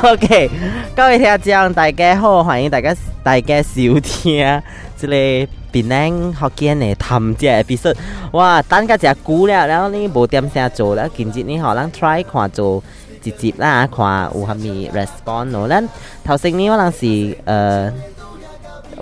[0.02, 0.48] O K，
[0.96, 4.38] 各位听众大家好，欢迎大家大家收听。
[4.96, 7.94] 这里比南学姐呢，他们在比说，
[8.32, 12.82] 哇，等个只久了，然后你无点下做，了，今紧接着你可能 try 看做
[13.22, 15.68] 直接啦，看有虾米 response 咯。
[15.68, 15.86] 咱
[16.24, 17.92] 头先呢，我能是呃，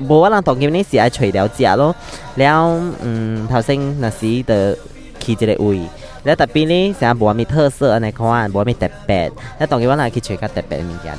[0.00, 1.94] 无我能同佮你是爱垂掉只咯。
[2.34, 4.76] 然后嗯，头先那时的
[5.20, 5.80] 去一个位。
[6.24, 11.16] 那特别哩，像无咩特色，奈款无咩特别，那同去我来去揣个特别的物件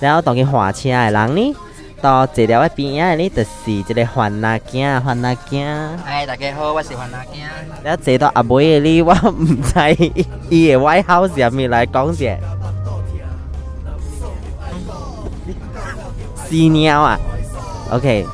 [0.00, 0.08] 食。
[0.14, 1.56] 后同去华车的人呢，
[2.00, 5.56] 到坐了我边呀呢，就是一个黄阿囝，黄阿囝。
[6.04, 7.22] 哎，大家好，我是黄阿
[7.82, 9.72] 然后坐到阿妹哩，我唔知。
[10.50, 12.36] 咦，我好想咪来讲只。
[16.50, 17.18] 是鸟啊
[17.90, 18.26] ？OK。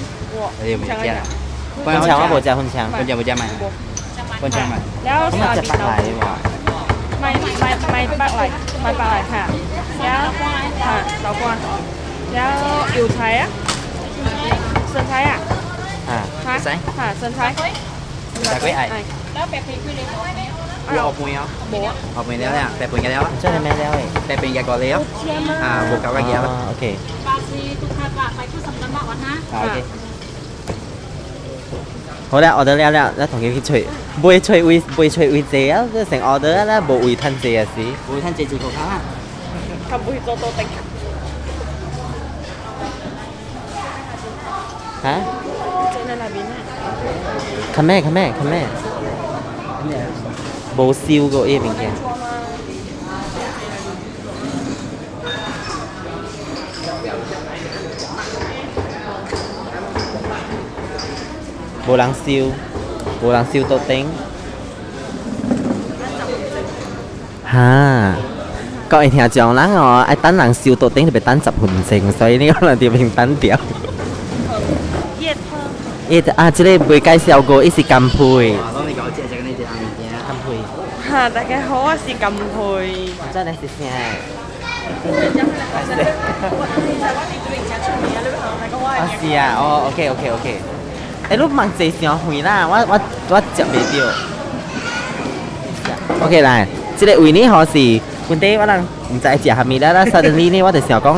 [1.91, 3.49] con trắng á bộ cha con trắng con trắng bộ cha mày
[4.41, 6.35] con trắng mày không có chặt bạc lại mà
[7.21, 8.49] mày mày mày bạc lại
[8.83, 9.47] mày bạc lại hả
[10.03, 10.33] giáo
[10.79, 11.57] hả giáo quan
[12.33, 13.47] giáo yêu thái á
[14.93, 15.39] sơn thái à
[16.07, 16.25] à
[16.97, 17.53] hả sơn thái
[18.45, 18.89] hả quế ai
[19.35, 20.05] đó bẹp thì quy định
[20.89, 21.45] กูออกมวยเอา
[22.15, 23.91] ออกมวยแล้วเนี่ยแต่ปุ่นกันแล้วใช่ไหมแล้ว
[24.25, 24.99] แต่เป็นแกก่อนแล้ว
[25.63, 26.83] อ่าบวกกับกับเกียรโอเค
[27.27, 29.79] บาซีตุคานว่าไปที่สำนักบอคว่านะอ่าโอเค
[32.31, 33.69] 好啦，order 了了，咱同อ去吹，
[34.21, 37.75] 唔會吹會唔會吹會謝อ即成 o อ d e r 啦，無ว吞謝啊是。
[38.05, 38.99] กูท่านเจจีกเข้าเค่าง
[39.89, 40.83] ทำบุยโตโตเต็งะ
[45.01, 46.45] เจหน้าบิน
[47.75, 50.36] 看咩看咩看ขเแม่่
[50.77, 51.87] 冇燒过，啲嘢，平嘅
[61.89, 62.51] 冇人燒，
[63.25, 64.05] 冇人燒多丁。
[67.51, 68.15] 嚇，
[68.87, 73.59] 講起聽上冷哦，啲等人燒多顶就别等十分錢，所以呢可能就變单调。
[76.07, 78.55] 一啊，呢個未介绍过，一是干配。
[81.09, 82.27] 嚇，大家好，我是金佩。
[82.27, 84.17] 我真係是先係。
[88.75, 90.55] 我是啊，哦，OK OK OK。
[91.29, 92.99] 哎，你忙坐上回啦，我我
[93.29, 93.79] 我接袂
[96.19, 96.25] 到。
[96.25, 96.65] OK 啦，
[96.97, 98.83] 即个位呢，我是本地我人
[99.13, 101.17] 唔知食虾米啦啦，suddenly 呢，我就想講。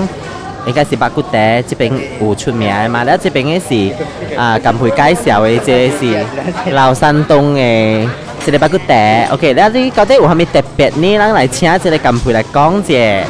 [0.68, 1.31] 應該是八古嗲
[1.64, 3.60] 這邊有出名的嘛，然後這邊的
[3.90, 3.96] 是
[4.38, 8.08] 啊，甘培介紹的，這是老山東的。
[8.50, 11.18] 这里八谷田，OK，那你到底有后面特别呢？
[11.34, 13.24] 来请一个干部来讲解。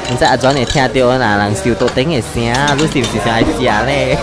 [0.08, 2.40] 你知阿全会听到呐，人收毒鼎的声，
[2.76, 4.16] 你是毋是想来吃咧？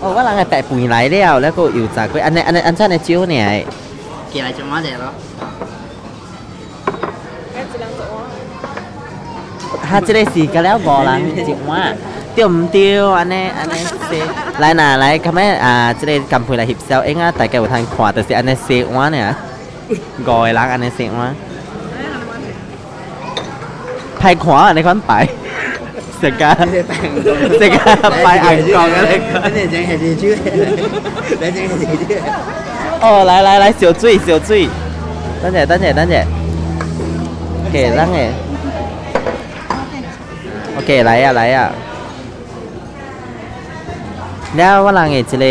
[0.00, 3.66] 哦，我两个人八分开了，然后又在归，安内安内安仔内酒呢？
[4.32, 5.12] 几来只马仔咯？
[9.90, 11.82] ฮาจะได้สีกันแล้วบอลังจิงว่า
[12.32, 14.20] เตียวเตี้ยวอันนี้อันนี้สี
[14.60, 19.24] หลายหน้าหลายคำแม่อ่าจะได้กำพูดอะไรหิบเซลเองอ่ะแต่แกอทางขวาแต่สีอันนี้สีว่าเนี่ย
[20.28, 21.30] กอยรักอันนี้สีว่า
[24.18, 25.12] ไปขวาอันนี้คนไป
[26.18, 26.52] เสกา
[27.58, 27.92] เสกา
[28.24, 29.12] ไปอ่างกองอะไร
[29.44, 30.34] ก็เนี่ยจังเห็นชื่อ
[31.38, 32.20] แล้วจังเห็นชื่อ
[33.00, 33.10] โอ้
[33.44, 34.36] เเสสีียยยยววุุ
[35.48, 36.14] ตตตัั้้งง来来来小醉小醉等姐等姐等姐
[37.72, 38.45] 给让给
[40.76, 41.68] โอเคไรอะไรอะ
[44.56, 45.46] แล้วว่าลังเอจิเล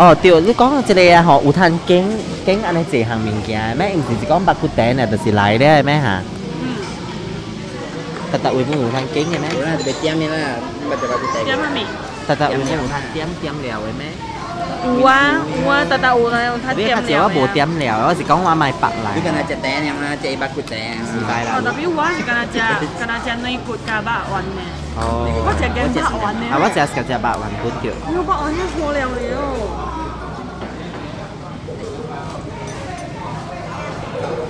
[0.00, 2.04] อโอเตี๋ยวลูกก้องจิเลอะหออุทันเก่ง
[2.44, 6.16] เก่งอะไรเจหางมิงแกีแม่เอ็งจะก้องบักกุเตเนี่ยแต่สิไรได้ไหมฮะ
[8.30, 10.40] ตาตาอุ้ยพวกหนูทันเก่งไงแมาจะไปเตี้ยมนี่ละ
[10.90, 11.80] มันจะบักกูแต่เตี้ยมมาไหม
[12.28, 14.08] ตาตาอุ้ยหนูทันเตี้ยม เตี้ยมเหลวไว้แม่
[14.82, 17.04] 有啊有啊，达达有啦，他点了。
[17.04, 19.12] 我无点了，我是讲我买白来。
[19.14, 20.08] 你跟他食蛋了吗？
[20.16, 20.72] 食一百骨蛋，
[21.04, 21.60] 是白啦。
[21.60, 22.58] 哦，W 我是跟他食，
[22.98, 24.60] 跟他食内骨加八丸呢。
[24.96, 25.28] 哦。
[25.44, 26.44] 我食跟八丸呢。
[26.48, 27.92] 啊，我食是食八丸骨条。
[28.16, 29.70] 有八丸就好了了。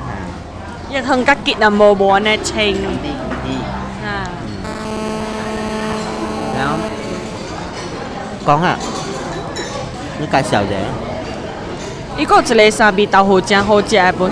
[0.92, 2.77] 一吞吉吉啊，冇冇人清。
[8.45, 8.77] 讲啊，
[10.19, 10.69] 你介绍者。
[12.17, 14.29] 伊个一个三味豆腐真好食，阿不？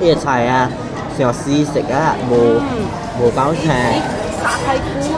[0.00, 0.68] cái xài à
[1.18, 2.46] xèo xì xịt á bồ
[3.20, 3.54] bồ báo
[5.00, 5.10] OK，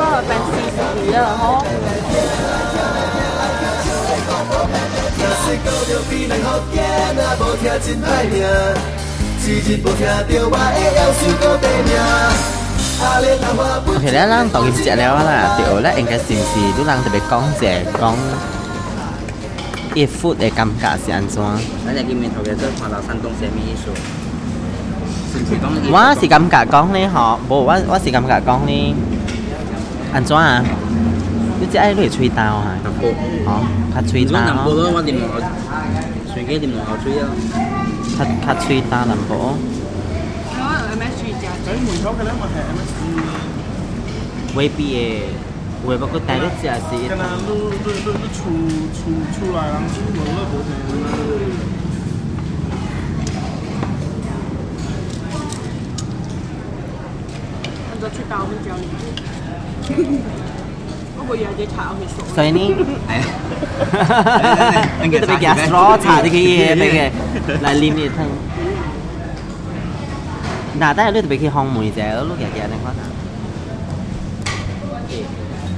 [14.13, 17.67] 那咱抖音只聊啊啦，对啦，应该信息都咱特别讲只
[17.99, 18.15] 讲
[19.95, 21.59] ，E food 的 Gamga 是安装。
[21.87, 23.95] 那咱见面头先说，看到山东小米说，
[25.33, 25.71] 信息东。
[25.91, 28.95] 我是 Gamga 讲哩吼，不，我我是 Gamga 讲哩。
[30.12, 30.61] 安怎啊？
[31.61, 32.75] 你只爱你吹豆啊？
[33.47, 33.62] 哦，
[33.95, 34.33] 较吹豆。
[34.33, 35.38] 南部咯，我点落
[36.35, 37.31] 水鸡点落后水啊？
[38.19, 39.55] 較較吹豆南部。
[44.57, 45.21] 未必耶，
[45.87, 47.09] 會不過第一次係試。
[47.09, 48.50] 跟啊，都都都都出
[48.90, 51.71] 出出來，然後出門了，不是。
[58.12, 59.39] 去打我们家里。
[62.37, 62.68] สวยนี่
[65.23, 66.99] จะไปแกสรอชาที่เยไปแก
[67.64, 68.30] ลายลิมิตทั้ง
[70.82, 72.94] ดาแต่เลือดไปที่ห้องมวยแจ้วลูกแกแกนะครับ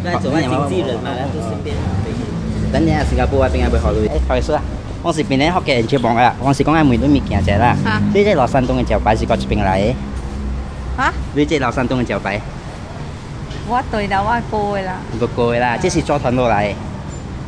[0.02, 1.76] ได้จุดว่าอย่ดงว่าแล้วตัวสิบเป็น
[2.70, 4.60] แต่เนี่ยสิงคโปร์เป็นไงไปขอดูไอ้ฟังเสือ
[5.04, 7.72] วันศุกป์นี้เขาแก่เชื่อบอกอ่ะวันศุกร์ก็งานมวยด้วยมีแก่แจ๋วละ
[8.12, 9.74] ที่เจ้าสันตรงกันแจ๋วไปสิก็จะเป็นไร
[11.00, 12.30] ฮะที่เจ้าสันตรงกันแจ๋วไป
[13.68, 14.94] 我对了外国的啦。
[15.20, 16.72] 外国的啦，这是组团落嚟。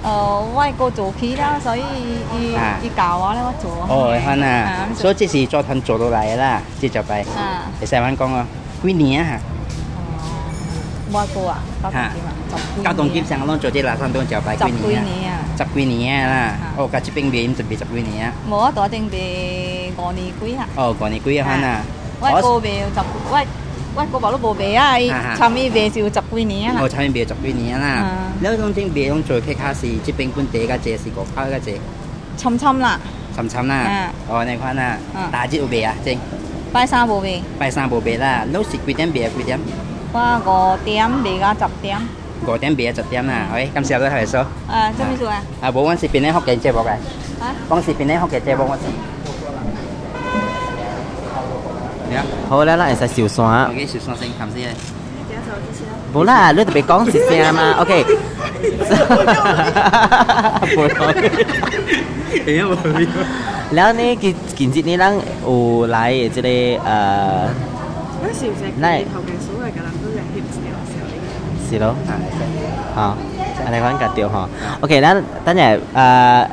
[0.05, 2.53] 呃，外國做起啦，所以伊
[2.83, 3.71] 伊教我咧，我做。
[3.89, 7.23] 哦，係啊，所以这是做团做落来嘅啦，接就拜。
[7.23, 8.47] 啊，你使揾讲啊，
[8.83, 9.41] 几年啊？
[11.11, 11.59] 外國啊，
[12.85, 15.41] 交通機上拢做啲垃圾都就拜几年啊？
[15.57, 18.33] 十几年啊啦，哦，家這邊邊准备十几年啊？
[18.51, 20.69] 冇啊，多定备五年几啊。
[20.77, 21.81] 哦，五年几啊，係啊。
[22.21, 23.47] 外國邊十，我。
[23.97, 25.09] ว่าก็บอกว่าโบเบียไอ้
[25.39, 27.95] ชามีเบียสิวจับกุ้ยนี้ล่ะโอ้ชามีเบียจับกุ้ยนี้ล่ะ
[28.41, 31.69] แล้วตรงที่เบียต้องจุดแค่ค่าสีจะเป็นคุณเจกับเจสิโก้บข้าก็เจ
[32.41, 32.95] ช้ำช้ำล่ะ
[33.35, 33.81] ช้ำช้ำน่ะ
[34.29, 34.89] อ๋อในความน่ะ
[35.35, 36.19] ตาจิตอเบียจริง
[36.73, 37.27] ไปซาโบเบ
[37.59, 39.61] ไปซาโบเบล่ะแล้วสิกี่เตี้ยเบียกี่เดือน
[40.15, 42.01] ว่าก็เตี้ยเบียก็จับเตี้ยม
[42.47, 46.93] ก็เตี้ยเบียจับเตี้ยน่ะเฮ้ยคำเสียวได้เท่าไหร่ซะอ่าจะไม่สวยอ่าบวันสิเปีนี้ห้อเกณฑเจ็บอกไง
[47.43, 48.91] ฮะบองสิเปีนี้ห้อเกณฑเจ็บบอกว่าสิ
[52.55, 53.67] 好啦，咱会使小山。
[53.67, 54.73] 我给小山先看先。
[56.13, 57.11] 无啦，你特别讲是
[57.43, 58.07] 啥嘛？OK。
[60.77, 61.05] 无用。
[62.47, 63.11] 哎呀，无用。
[63.73, 65.13] 然后呢，其其实呢，咱
[65.45, 67.51] 有来的这个呃。
[68.23, 71.69] 嗰時就係後期所謂嘅人都係 hips 嘅時候。
[71.75, 71.97] 是咯。
[72.95, 73.19] 啊，
[73.69, 74.47] 你講緊掉嗬。
[74.81, 76.47] OK，咱等陣誒。